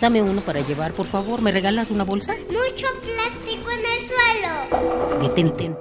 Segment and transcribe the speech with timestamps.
[0.00, 1.40] Dame uno para llevar, por favor.
[1.40, 2.34] ¿Me regalas una bolsa?
[2.48, 5.22] Mucho plástico en el suelo.
[5.22, 5.72] Detente.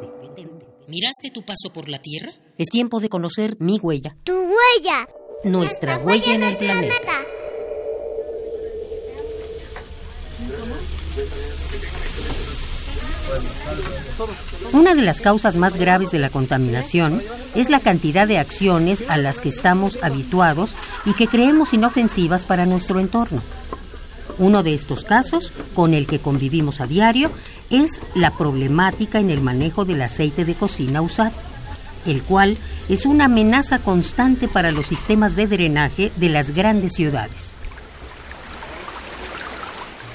[0.87, 2.31] ¿Miraste tu paso por la Tierra?
[2.57, 4.15] Es tiempo de conocer mi huella.
[4.23, 5.07] Tu huella.
[5.43, 7.11] Nuestra huella en el planeta.
[14.71, 17.21] Una de las causas más graves de la contaminación
[17.55, 20.75] es la cantidad de acciones a las que estamos habituados
[21.05, 23.41] y que creemos inofensivas para nuestro entorno.
[24.37, 27.31] Uno de estos casos, con el que convivimos a diario,
[27.69, 31.33] es la problemática en el manejo del aceite de cocina usado,
[32.05, 32.57] el cual
[32.89, 37.55] es una amenaza constante para los sistemas de drenaje de las grandes ciudades.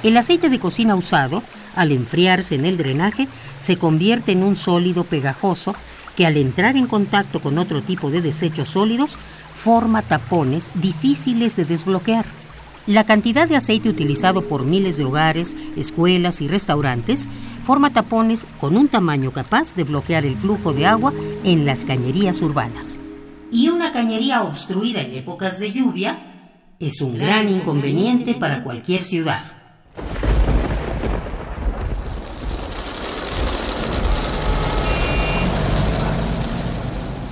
[0.03, 1.43] El aceite de cocina usado,
[1.75, 3.27] al enfriarse en el drenaje,
[3.59, 5.75] se convierte en un sólido pegajoso
[6.17, 9.19] que al entrar en contacto con otro tipo de desechos sólidos
[9.55, 12.40] forma tapones difíciles de desbloquear.
[12.91, 17.29] La cantidad de aceite utilizado por miles de hogares, escuelas y restaurantes
[17.65, 21.13] forma tapones con un tamaño capaz de bloquear el flujo de agua
[21.45, 22.99] en las cañerías urbanas.
[23.53, 26.19] Y una cañería obstruida en épocas de lluvia
[26.81, 29.45] es un gran inconveniente para cualquier ciudad.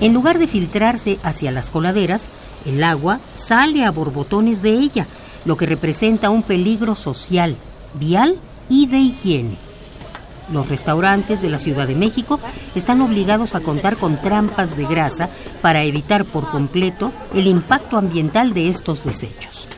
[0.00, 2.31] En lugar de filtrarse hacia las coladeras,
[2.65, 5.09] el agua sale a borbotones de ella,
[5.44, 7.56] lo que representa un peligro social,
[7.94, 8.36] vial
[8.69, 9.56] y de higiene.
[10.53, 12.41] Los restaurantes de la Ciudad de México
[12.75, 15.28] están obligados a contar con trampas de grasa
[15.60, 19.69] para evitar por completo el impacto ambiental de estos desechos.